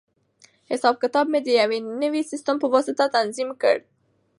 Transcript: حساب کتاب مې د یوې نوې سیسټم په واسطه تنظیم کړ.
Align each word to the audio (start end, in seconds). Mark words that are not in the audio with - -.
حساب 0.71 0.95
کتاب 1.03 1.25
مې 1.31 1.39
د 1.43 1.47
یوې 1.61 1.79
نوې 2.03 2.21
سیسټم 2.31 2.55
په 2.59 2.67
واسطه 2.73 3.05
تنظیم 3.15 3.49
کړ. 3.61 3.77